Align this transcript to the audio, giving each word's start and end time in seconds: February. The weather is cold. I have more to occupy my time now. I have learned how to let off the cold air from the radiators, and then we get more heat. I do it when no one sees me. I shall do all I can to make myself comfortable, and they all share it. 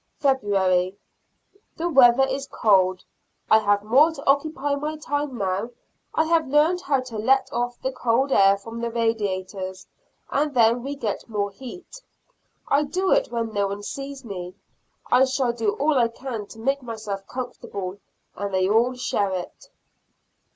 February. 0.17 0.97
The 1.77 1.87
weather 1.87 2.25
is 2.25 2.47
cold. 2.47 3.03
I 3.51 3.59
have 3.59 3.83
more 3.83 4.11
to 4.11 4.25
occupy 4.25 4.73
my 4.73 4.97
time 4.97 5.37
now. 5.37 5.69
I 6.15 6.25
have 6.25 6.47
learned 6.47 6.81
how 6.81 7.01
to 7.01 7.19
let 7.19 7.47
off 7.53 7.79
the 7.83 7.91
cold 7.91 8.31
air 8.31 8.57
from 8.57 8.81
the 8.81 8.89
radiators, 8.89 9.85
and 10.31 10.55
then 10.55 10.81
we 10.81 10.95
get 10.95 11.29
more 11.29 11.51
heat. 11.51 12.01
I 12.67 12.81
do 12.81 13.11
it 13.11 13.31
when 13.31 13.53
no 13.53 13.67
one 13.67 13.83
sees 13.83 14.25
me. 14.25 14.55
I 15.11 15.23
shall 15.25 15.53
do 15.53 15.73
all 15.73 15.99
I 15.99 16.07
can 16.07 16.47
to 16.47 16.57
make 16.57 16.81
myself 16.81 17.27
comfortable, 17.27 17.99
and 18.35 18.51
they 18.51 18.67
all 18.67 18.95
share 18.95 19.29
it. 19.33 19.67